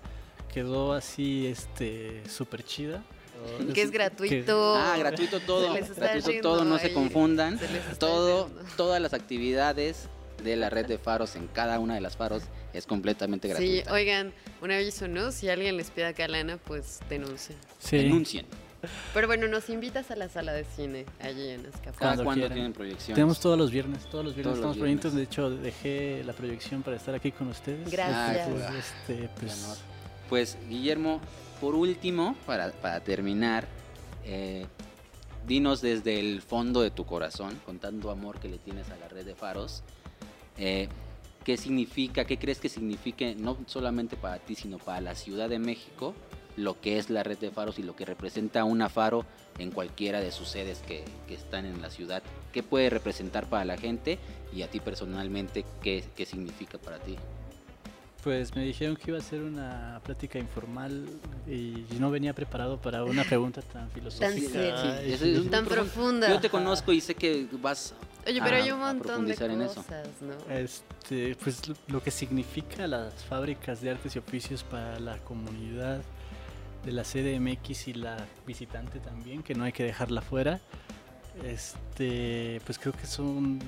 quedó 0.53 0.93
así, 0.93 1.47
este, 1.47 2.21
súper 2.29 2.63
chida 2.63 3.03
que 3.73 3.81
es 3.81 3.91
gratuito. 3.91 4.75
ah, 4.75 4.95
gratuito 4.97 5.39
todo. 5.39 5.73
Gratuito 5.73 6.41
todo, 6.41 6.65
no 6.65 6.77
se 6.79 6.93
confundan. 6.93 7.59
todo, 7.99 8.49
todas 8.77 9.01
las 9.01 9.13
actividades 9.13 10.09
de 10.43 10.55
la 10.55 10.69
red 10.69 10.85
de 10.85 10.97
faros 10.97 11.35
en 11.35 11.47
cada 11.47 11.79
una 11.79 11.95
de 11.95 12.01
las 12.01 12.17
faros 12.17 12.43
es 12.73 12.85
completamente 12.85 13.47
gratuito. 13.47 13.83
Sí, 13.85 13.93
oigan, 13.93 14.33
un 14.61 14.71
aviso, 14.71 15.07
¿no? 15.07 15.31
Si 15.31 15.49
alguien 15.49 15.77
les 15.77 15.91
pide 15.91 16.05
acá 16.05 16.27
lana, 16.27 16.57
pues 16.57 16.99
denuncien. 17.09 17.57
Sí. 17.79 17.97
Denuncien. 17.97 18.45
Pero 19.13 19.27
bueno, 19.27 19.47
nos 19.47 19.69
invitas 19.69 20.11
a 20.11 20.15
la 20.15 20.27
sala 20.27 20.51
de 20.51 20.65
cine 20.65 21.05
allí 21.21 21.49
en 21.49 21.65
Azcapotzalco. 21.65 22.23
¿Cuándo 22.23 22.49
tienen 22.49 22.73
proyección? 22.73 23.15
Tenemos 23.15 23.39
todos 23.39 23.57
los 23.57 23.71
viernes, 23.71 24.03
todos 24.09 24.25
los 24.25 24.35
viernes 24.35 24.55
estamos 24.55 24.77
proyectos. 24.77 25.13
De 25.13 25.23
hecho, 25.23 25.49
dejé 25.49 26.23
la 26.25 26.33
proyección 26.33 26.83
para 26.83 26.97
estar 26.97 27.15
aquí 27.15 27.31
con 27.31 27.47
ustedes. 27.47 27.89
Gracias. 27.89 28.49
Pues, 28.49 28.63
este, 28.75 29.29
pues, 29.39 29.81
pues 30.29 30.57
Guillermo, 30.67 31.21
por 31.63 31.75
último, 31.75 32.35
para, 32.45 32.99
terminar, 33.05 33.69
eh, 34.25 34.65
dinos 35.47 35.79
desde 35.79 36.19
el 36.19 36.41
fondo 36.41 36.81
de 36.81 36.91
tu 36.91 37.05
corazón, 37.05 37.57
con 37.65 37.79
tanto 37.79 38.11
amor 38.11 38.37
que 38.41 38.49
le 38.49 38.57
tienes 38.57 38.89
a 38.89 38.97
la 38.97 39.07
red 39.07 39.25
de 39.25 39.33
faros, 39.33 39.81
eh, 40.57 40.89
qué 41.45 41.55
significa, 41.55 42.25
qué 42.25 42.37
crees 42.37 42.59
que 42.59 42.67
signifique, 42.67 43.33
no 43.35 43.55
solamente 43.65 44.17
para 44.17 44.39
ti, 44.39 44.55
sino 44.55 44.77
para 44.77 44.99
la 44.99 45.15
Ciudad 45.15 45.47
de 45.47 45.57
México, 45.57 46.13
lo 46.57 46.81
que 46.81 46.97
es 46.97 47.09
la 47.09 47.23
red 47.23 47.37
de 47.37 47.49
faros 47.49 47.79
y 47.79 47.83
lo 47.83 47.95
que 47.95 48.03
representa 48.03 48.65
una 48.65 48.89
faro 48.89 49.25
en 49.57 49.71
cualquiera 49.71 50.19
de 50.19 50.33
sus 50.33 50.49
sedes 50.49 50.83
que, 50.85 51.05
están 51.29 51.65
en 51.65 51.81
la 51.81 51.89
ciudad. 51.89 52.23
¿Qué 52.51 52.61
puede 52.61 52.89
representar 52.89 53.47
para 53.47 53.63
la 53.63 53.77
gente 53.77 54.19
y 54.53 54.63
a 54.63 54.69
ti 54.69 54.81
personalmente 54.81 55.63
qué 55.81 56.25
significa 56.25 56.77
para 56.77 56.99
ti? 56.99 57.15
Pues 58.23 58.55
me 58.55 58.63
dijeron 58.63 58.95
que 58.95 59.11
iba 59.11 59.17
a 59.17 59.21
ser 59.21 59.41
una 59.41 59.99
plática 60.03 60.39
informal 60.39 61.05
y 61.45 61.85
no 61.99 62.09
venía 62.09 62.33
preparado 62.33 62.79
para 62.79 63.03
una 63.03 63.23
pregunta 63.23 63.61
tan 63.61 63.89
filosófica. 63.91 64.97
Tan, 65.19 65.49
tan 65.49 65.65
profunda. 65.65 66.29
Yo 66.29 66.39
te 66.39 66.49
conozco 66.49 66.93
y 66.93 67.01
sé 67.01 67.15
que 67.15 67.47
vas 67.61 67.93
Oye, 68.25 68.39
pero 68.41 68.55
hay 68.55 68.71
un 68.71 68.79
montón 68.79 69.27
de 69.27 69.35
cosas, 69.35 70.07
¿no? 70.21 70.53
Este, 70.53 71.35
pues 71.35 71.61
lo 71.87 72.01
que 72.01 72.09
significa 72.09 72.87
las 72.87 73.13
fábricas 73.25 73.81
de 73.81 73.91
artes 73.91 74.15
y 74.15 74.19
oficios 74.19 74.63
para 74.63 74.97
la 74.99 75.17
comunidad 75.17 76.01
de 76.85 76.91
la 76.93 77.03
CDMX 77.03 77.89
y 77.89 77.93
la 77.95 78.15
visitante 78.47 78.99
también, 78.99 79.43
que 79.43 79.53
no 79.53 79.65
hay 79.65 79.73
que 79.73 79.83
dejarla 79.83 80.21
fuera. 80.21 80.61
Este, 81.43 82.61
pues 82.65 82.79
creo 82.79 82.93
que 82.93 83.07
son 83.07 83.59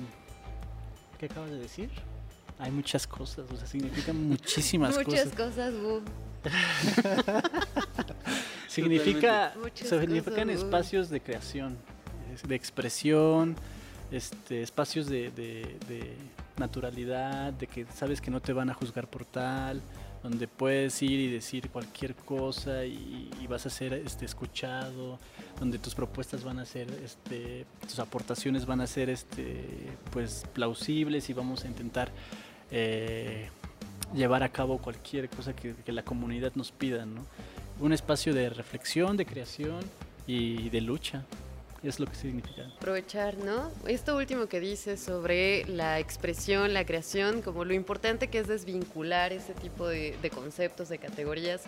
¿Qué 1.18 1.26
acabas 1.26 1.50
de 1.50 1.58
decir? 1.58 1.90
Hay 2.58 2.70
muchas 2.70 3.06
cosas, 3.06 3.50
o 3.50 3.56
sea, 3.56 3.66
significan 3.66 4.16
muchísimas 4.28 4.96
cosas. 4.98 5.26
Muchas 5.26 5.32
cosas, 5.34 5.74
significa, 8.68 9.52
significan 9.74 10.50
espacios 10.50 11.10
de 11.10 11.20
creación, 11.20 11.76
de 12.46 12.54
expresión, 12.54 13.56
este, 14.10 14.62
espacios 14.62 15.06
de, 15.08 16.16
naturalidad, 16.56 17.52
de 17.52 17.66
que 17.66 17.86
sabes 17.94 18.20
que 18.20 18.30
no 18.30 18.40
te 18.40 18.52
van 18.52 18.70
a 18.70 18.74
juzgar 18.74 19.08
por 19.08 19.24
tal, 19.24 19.82
donde 20.22 20.48
puedes 20.48 21.02
ir 21.02 21.20
y 21.20 21.30
decir 21.30 21.68
cualquier 21.70 22.14
cosa 22.14 22.84
y, 22.84 23.30
vas 23.48 23.66
a 23.66 23.70
ser 23.70 23.92
este, 23.92 24.24
escuchado, 24.24 25.18
donde 25.58 25.78
tus 25.78 25.94
propuestas 25.94 26.42
van 26.42 26.58
a 26.58 26.64
ser, 26.64 26.90
este, 27.04 27.66
tus 27.82 27.98
aportaciones 27.98 28.66
van 28.66 28.80
a 28.80 28.86
ser 28.86 29.10
este, 29.10 29.64
pues, 30.12 30.44
plausibles 30.52 31.28
y 31.30 31.32
vamos 31.32 31.64
a 31.64 31.68
intentar 31.68 32.10
eh, 32.70 33.48
llevar 34.14 34.42
a 34.42 34.48
cabo 34.48 34.78
cualquier 34.78 35.28
cosa 35.28 35.54
que, 35.54 35.74
la 35.86 36.02
comunidad 36.02 36.52
nos 36.54 36.72
pida. 36.72 37.06
¿no? 37.06 37.26
Un 37.80 37.92
espacio 37.92 38.34
de 38.34 38.50
reflexión, 38.50 39.16
de 39.16 39.26
creación 39.26 39.80
y 40.26 40.70
de 40.70 40.80
lucha 40.80 41.24
es 41.82 42.00
lo 42.00 42.06
que 42.06 42.14
significa. 42.14 42.66
Aprovechar, 42.76 43.36
¿no? 43.38 43.70
Esto 43.86 44.16
último 44.16 44.46
que 44.46 44.60
dices 44.60 45.00
sobre 45.00 45.64
la 45.66 46.00
expresión, 46.00 46.74
la 46.74 46.84
creación, 46.84 47.42
como 47.42 47.64
lo 47.64 47.74
importante 47.74 48.28
que 48.28 48.38
es 48.38 48.48
desvincular 48.48 49.32
ese 49.32 49.54
tipo 49.54 49.86
de, 49.86 50.16
conceptos, 50.34 50.88
de 50.88 50.98
categorías, 50.98 51.62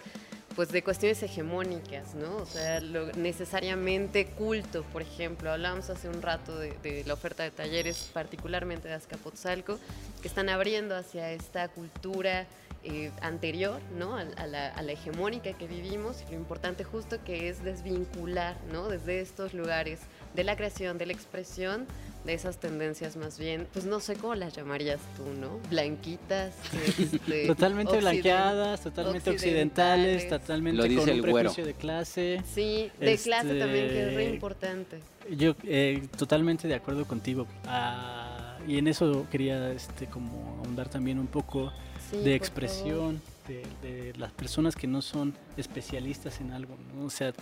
pues 0.58 0.72
de 0.72 0.82
cuestiones 0.82 1.22
hegemónicas, 1.22 2.16
¿no? 2.16 2.34
O 2.38 2.44
sea, 2.44 2.80
necesariamente 3.14 4.26
culto, 4.26 4.82
por 4.92 5.02
ejemplo. 5.02 5.52
Hablábamos 5.52 5.88
hace 5.88 6.08
un 6.08 6.20
rato 6.20 6.58
de, 6.58 7.04
la 7.06 7.14
oferta 7.14 7.44
de 7.44 7.52
talleres, 7.52 8.10
particularmente 8.12 8.88
de 8.88 8.94
Azcapotzalco, 8.94 9.78
que 10.20 10.26
están 10.26 10.48
abriendo 10.48 10.96
hacia 10.96 11.30
esta 11.30 11.68
cultura 11.68 12.48
eh, 12.82 13.12
anterior 13.22 13.80
¿no? 13.96 14.16
A, 14.16 14.24
la, 14.24 14.92
hegemónica 14.92 15.52
que 15.52 15.68
vivimos 15.68 16.24
y 16.26 16.32
lo 16.32 16.38
importante 16.38 16.82
justo 16.82 17.22
que 17.24 17.48
es 17.48 17.62
desvincular 17.62 18.56
¿no? 18.72 18.88
desde 18.88 19.20
estos 19.20 19.54
lugares 19.54 20.00
de 20.38 20.44
la 20.44 20.54
creación, 20.54 20.98
de 20.98 21.06
la 21.06 21.12
expresión, 21.14 21.84
de 22.24 22.32
esas 22.32 22.58
tendencias 22.58 23.16
más 23.16 23.40
bien, 23.40 23.66
pues 23.72 23.86
no 23.86 23.98
sé 23.98 24.14
cómo 24.14 24.36
las 24.36 24.54
llamarías 24.54 25.00
tú, 25.16 25.24
¿no? 25.40 25.58
Blanquitas, 25.68 26.54
este, 26.96 27.48
totalmente 27.48 27.98
blanqueadas, 27.98 28.80
totalmente 28.80 29.30
occidentales, 29.30 30.28
totalmente 30.28 30.94
con 30.94 31.10
un 31.10 31.22
prejuicio 31.22 31.66
de 31.66 31.74
clase. 31.74 32.40
Sí, 32.54 32.88
de 33.00 33.18
clase 33.18 33.58
también 33.58 33.88
que 33.88 34.00
es 34.00 34.14
re 34.14 34.22
este, 34.22 34.34
importante. 34.34 34.98
Yo 35.36 35.56
eh, 35.64 36.06
totalmente 36.16 36.68
de 36.68 36.74
acuerdo 36.76 37.04
contigo. 37.04 37.48
Ah, 37.66 38.58
y 38.68 38.78
en 38.78 38.86
eso 38.86 39.26
quería 39.32 39.72
este 39.72 40.06
como 40.06 40.60
ahondar 40.62 40.88
también 40.88 41.18
un 41.18 41.26
poco 41.26 41.72
de 42.12 42.36
expresión 42.36 43.20
de, 43.48 44.12
las 44.16 44.32
personas 44.32 44.76
que 44.76 44.86
no 44.86 45.02
son 45.02 45.34
especialistas 45.56 46.40
en 46.40 46.52
algo. 46.52 46.76
O 47.02 47.10
sea, 47.10 47.32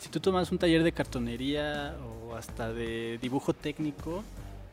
si 0.00 0.08
tú 0.08 0.20
tomas 0.20 0.50
un 0.52 0.58
taller 0.58 0.82
de 0.82 0.92
cartonería 0.92 1.96
o 2.04 2.36
hasta 2.36 2.72
de 2.72 3.18
dibujo 3.20 3.52
técnico 3.52 4.22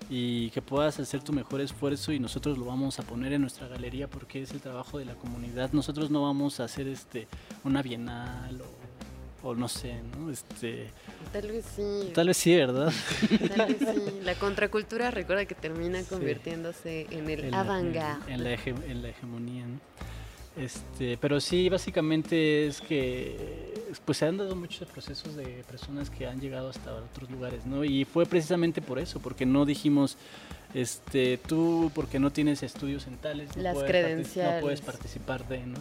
y 0.10 0.52
que 0.52 0.62
puedas 0.62 1.00
hacer 1.00 1.24
tu 1.24 1.34
mejor 1.34 1.62
esfuerzo 1.62 2.12
y 2.12 2.20
nosotros 2.20 2.58
lo 2.58 2.66
vamos 2.66 3.00
a 3.00 3.04
poner 3.04 3.34
en 3.34 3.42
nuestra 3.42 3.68
galería 3.68 4.08
porque 4.08 4.42
es 4.42 4.52
el 4.52 4.62
trabajo 4.62 5.00
de 5.00 5.06
la 5.06 5.16
comunidad, 5.16 5.72
nosotros 5.74 6.12
no 6.12 6.22
vamos 6.22 6.60
a 6.60 6.66
hacer 6.66 6.88
este 6.88 7.28
una 7.64 7.82
bienal 7.82 8.62
o, 9.44 9.56
no 9.56 9.68
sé, 9.68 10.02
¿no? 10.18 10.32
Este, 10.32 10.90
tal 11.32 11.48
vez 11.52 11.66
sí. 11.76 12.12
Tal 12.16 12.28
vez 12.28 12.38
sí, 12.38 12.56
¿verdad? 12.56 12.92
Tal 13.56 13.68
vez 13.68 13.78
sí. 13.78 14.20
La 14.24 14.34
contracultura 14.34 15.12
recuerda 15.12 15.46
que 15.46 15.54
termina 15.54 16.02
convirtiéndose 16.04 17.06
en 17.12 17.30
el 17.30 17.54
avant 17.54 17.96
En, 18.28 18.44
la, 18.44 18.54
en 18.54 19.02
la 19.04 19.10
hegemonía, 19.10 19.68
¿no? 19.68 19.80
Este, 20.58 21.18
pero 21.18 21.42
sí, 21.42 21.68
básicamente 21.68 22.68
es 22.68 22.80
que 22.80 23.74
pues 24.06 24.20
se 24.20 24.26
han 24.26 24.38
dado 24.38 24.56
muchos 24.56 24.88
procesos 24.90 25.36
de 25.36 25.64
personas 25.70 26.10
que 26.10 26.28
han 26.28 26.40
llegado 26.40 26.70
hasta 26.70 26.94
otros 26.94 27.30
lugares, 27.30 27.66
¿no? 27.66 27.84
Y 27.84 28.06
fue 28.06 28.26
precisamente 28.26 28.82
por 28.82 29.00
eso, 29.00 29.20
porque 29.20 29.46
no 29.46 29.66
dijimos, 29.66 30.18
este, 30.74 31.38
tú 31.38 31.92
porque 31.94 32.20
no 32.20 32.32
tienes 32.32 32.64
estudios 32.64 33.08
en 33.08 33.18
tales, 33.18 33.56
no, 33.58 33.74
puedes, 33.74 34.38
no 34.38 34.60
puedes 34.62 34.82
participar 34.82 35.48
de, 35.48 35.66
¿no? 35.66 35.78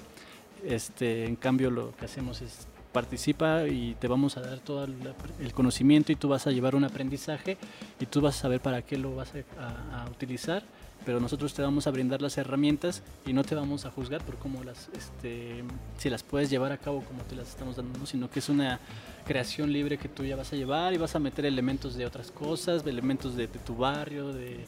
Este, 0.64 1.24
en 1.24 1.36
cambio 1.36 1.70
lo 1.70 1.94
que 1.96 2.06
hacemos 2.06 2.40
es 2.40 2.66
participa 2.92 3.66
y 3.66 3.96
te 3.98 4.06
vamos 4.06 4.36
a 4.36 4.40
dar 4.40 4.60
todo 4.60 4.84
el 4.84 5.52
conocimiento 5.52 6.12
y 6.12 6.16
tú 6.16 6.28
vas 6.28 6.46
a 6.46 6.52
llevar 6.52 6.76
un 6.76 6.84
aprendizaje 6.84 7.58
y 7.98 8.06
tú 8.06 8.20
vas 8.20 8.36
a 8.38 8.42
saber 8.42 8.60
para 8.60 8.82
qué 8.82 8.96
lo 8.96 9.16
vas 9.16 9.32
a 9.34 10.08
utilizar 10.10 10.62
pero 11.04 11.20
nosotros 11.20 11.54
te 11.54 11.62
vamos 11.62 11.86
a 11.86 11.90
brindar 11.90 12.22
las 12.22 12.38
herramientas 12.38 13.02
y 13.26 13.32
no 13.32 13.44
te 13.44 13.54
vamos 13.54 13.84
a 13.84 13.90
juzgar 13.90 14.22
por 14.22 14.36
cómo 14.36 14.62
las, 14.64 14.88
este, 14.96 15.64
si 15.98 16.10
las 16.10 16.22
puedes 16.22 16.50
llevar 16.50 16.72
a 16.72 16.78
cabo 16.78 17.02
como 17.02 17.22
te 17.22 17.36
las 17.36 17.48
estamos 17.48 17.76
dando, 17.76 18.06
sino 18.06 18.30
que 18.30 18.38
es 18.38 18.48
una 18.48 18.80
creación 19.24 19.72
libre 19.72 19.98
que 19.98 20.08
tú 20.08 20.24
ya 20.24 20.36
vas 20.36 20.52
a 20.52 20.56
llevar 20.56 20.92
y 20.92 20.98
vas 20.98 21.14
a 21.16 21.18
meter 21.18 21.46
elementos 21.46 21.94
de 21.94 22.06
otras 22.06 22.30
cosas, 22.30 22.86
elementos 22.86 23.36
de, 23.36 23.48
tu 23.48 23.74
barrio, 23.74 24.32
de 24.32 24.64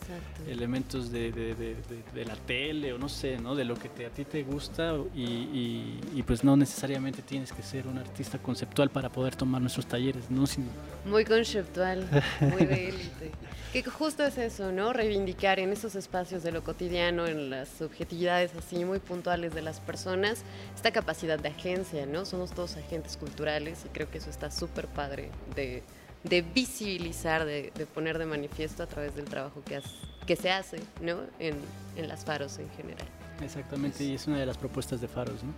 elementos 0.48 1.12
de, 1.12 1.30
de, 1.32 2.24
la 2.24 2.34
tele 2.34 2.92
o 2.92 2.98
no 2.98 3.08
sé, 3.08 3.38
¿no? 3.38 3.54
de 3.54 3.64
lo 3.64 3.74
que 3.76 3.88
te, 3.88 4.06
a 4.06 4.10
ti 4.10 4.24
te 4.24 4.42
gusta 4.42 4.94
y, 5.14 5.98
y, 6.14 6.22
pues 6.26 6.42
no 6.42 6.56
necesariamente 6.56 7.22
tienes 7.22 7.52
que 7.52 7.62
ser 7.62 7.86
un 7.86 7.98
artista 7.98 8.38
conceptual 8.38 8.90
para 8.90 9.08
poder 9.10 9.36
tomar 9.36 9.60
nuestros 9.60 9.86
talleres, 9.86 10.30
¿no? 10.30 10.46
Sino... 10.46 10.66
Muy 11.04 11.24
conceptual, 11.24 12.08
muy 12.40 12.64
de 12.64 12.88
élite. 12.88 13.32
Que 13.76 13.90
justo 13.90 14.24
es 14.24 14.38
eso, 14.38 14.72
¿no? 14.72 14.94
Reivindicar 14.94 15.58
en 15.58 15.70
esos 15.70 15.96
espacios 15.96 16.42
de 16.42 16.50
lo 16.50 16.64
cotidiano, 16.64 17.26
en 17.26 17.50
las 17.50 17.68
subjetividades 17.68 18.52
así 18.54 18.86
muy 18.86 19.00
puntuales 19.00 19.54
de 19.54 19.60
las 19.60 19.80
personas, 19.80 20.44
esta 20.74 20.92
capacidad 20.92 21.38
de 21.38 21.50
agencia, 21.50 22.06
¿no? 22.06 22.24
Somos 22.24 22.52
todos 22.52 22.78
agentes 22.78 23.18
culturales 23.18 23.84
y 23.84 23.88
creo 23.90 24.10
que 24.10 24.16
eso 24.16 24.30
está 24.30 24.50
súper 24.50 24.86
padre 24.86 25.28
de, 25.54 25.82
visibilizar, 26.54 27.44
de, 27.44 27.70
poner 27.92 28.16
de 28.16 28.24
manifiesto 28.24 28.82
a 28.82 28.86
través 28.86 29.14
del 29.14 29.26
trabajo 29.26 29.62
que, 29.62 29.82
que 30.26 30.36
se 30.36 30.50
hace, 30.50 30.80
¿no? 31.02 31.18
En, 31.38 31.58
las 32.08 32.24
faros 32.24 32.56
en 32.56 32.70
general. 32.70 33.06
Exactamente, 33.42 34.04
y 34.04 34.14
es 34.14 34.26
una 34.26 34.38
de 34.38 34.46
las 34.46 34.56
propuestas 34.56 35.02
de 35.02 35.08
faros, 35.08 35.44
¿no? 35.44 35.52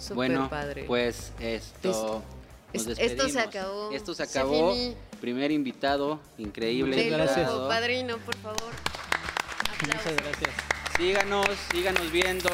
Súper 0.00 0.16
bueno, 0.16 0.50
padre. 0.50 0.82
pues 0.88 1.32
esto... 1.38 2.24
esto 2.72 3.28
se 3.28 3.40
acabó. 3.40 3.90
Esto 3.92 4.14
se 4.14 4.22
acabó. 4.22 4.74
Primer 5.20 5.50
invitado, 5.50 6.20
increíble. 6.38 7.08
gracias. 7.08 7.50
padrino, 7.50 8.18
por 8.18 8.36
favor. 8.36 8.70
Muchas 9.80 10.16
gracias. 10.16 10.50
Síganos, 10.96 11.46
síganos 11.70 12.10
viendo. 12.12 12.50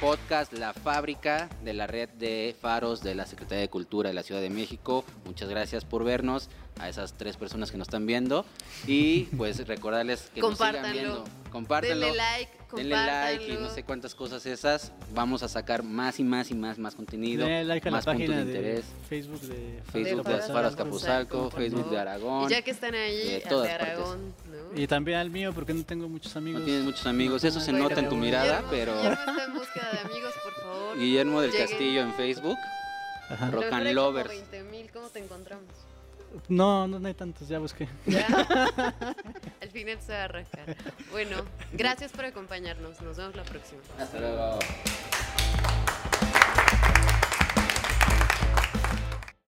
Podcast 0.00 0.52
La 0.52 0.74
Fábrica 0.74 1.48
de 1.64 1.72
la 1.72 1.86
red 1.86 2.10
de 2.10 2.54
faros 2.60 3.02
de 3.02 3.14
la 3.14 3.24
Secretaría 3.24 3.62
de 3.62 3.70
Cultura 3.70 4.10
de 4.10 4.14
la 4.14 4.22
Ciudad 4.22 4.42
de 4.42 4.50
México. 4.50 5.04
Muchas 5.24 5.48
gracias 5.48 5.86
por 5.86 6.04
vernos 6.04 6.50
a 6.78 6.88
esas 6.88 7.14
tres 7.14 7.36
personas 7.36 7.70
que 7.70 7.78
nos 7.78 7.88
están 7.88 8.06
viendo 8.06 8.44
y 8.86 9.24
pues 9.36 9.58
recordarles 9.66 10.30
que 10.34 10.40
nos 10.40 10.58
sigan 10.58 10.92
viendo. 10.92 11.24
Compártanlo. 11.50 12.06
Denle 12.06 12.16
like, 12.18 12.52
Denle 12.74 12.96
like 12.96 13.52
y 13.52 13.56
no 13.56 13.70
sé 13.70 13.82
cuántas 13.82 14.14
cosas 14.14 14.44
esas. 14.44 14.92
Vamos 15.14 15.42
a 15.42 15.48
sacar 15.48 15.82
más 15.82 16.20
y 16.20 16.24
más 16.24 16.50
y 16.50 16.54
más 16.54 16.78
más 16.78 16.94
contenido. 16.94 17.46
Denle 17.46 17.64
like 17.64 17.88
a 17.88 17.92
más 17.92 18.04
la 18.04 18.12
página 18.12 18.36
de, 18.36 18.42
interés. 18.42 18.84
Facebook 19.08 19.40
de 19.40 19.82
Facebook 19.90 20.26
de, 20.26 20.42
Faros 20.42 20.76
Capuzalco, 20.76 21.50
Facebook 21.50 21.88
de 21.88 21.98
Aragón. 21.98 22.46
Y 22.46 22.50
ya 22.50 22.62
que 22.62 22.72
están 22.72 22.94
ahí, 22.94 23.40
de, 23.40 23.70
Aragón. 23.70 24.34
Y 24.74 24.86
también 24.86 25.18
al 25.18 25.30
mío, 25.30 25.52
porque 25.54 25.72
no 25.72 25.84
tengo 25.84 26.08
muchos 26.08 26.36
amigos. 26.36 26.60
No 26.60 26.66
tienes 26.66 26.84
muchos 26.84 27.06
amigos, 27.06 27.44
eso 27.44 27.60
se 27.60 27.72
nota 27.72 28.00
en 28.00 28.08
tu 28.08 28.16
mirada, 28.16 28.62
pero... 28.68 28.94
Guillermo 28.96 29.20
está 29.30 29.44
en 29.44 29.54
búsqueda 29.54 29.90
de 29.92 29.98
amigos, 30.00 30.34
por 30.42 30.52
favor. 30.62 30.98
Guillermo 30.98 31.40
del 31.40 31.52
Castillo 31.56 32.02
en 32.02 32.14
Facebook. 32.14 32.58
Ajá. 33.30 33.50
Rock 33.50 33.72
and 33.72 33.92
Lovers. 33.92 34.28
20, 34.28 34.90
¿Cómo 34.92 35.08
te 35.08 35.18
encontramos? 35.20 35.85
No, 36.48 36.86
no 36.86 37.06
hay 37.06 37.14
tantos, 37.14 37.48
ya 37.48 37.58
busqué. 37.58 37.88
¿Ya? 38.06 38.26
Al 39.60 39.70
final 39.70 39.98
se 40.00 40.12
va 40.12 40.20
a 40.20 40.24
arrancar. 40.24 40.76
Bueno, 41.10 41.36
gracias 41.72 42.12
por 42.12 42.24
acompañarnos. 42.24 43.00
Nos 43.00 43.16
vemos 43.16 43.36
la 43.36 43.44
próxima. 43.44 43.80
Hasta 43.98 44.20
luego. 44.20 44.58